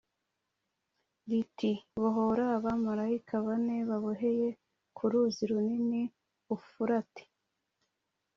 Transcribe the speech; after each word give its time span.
riti 1.29 1.71
“Bohora 2.01 2.45
abamarayika 2.57 3.33
bane 3.45 3.75
baboheye 3.89 4.47
ku 4.95 5.03
ruzi 5.11 5.43
runini 5.49 6.01
Ufurate.” 6.55 7.23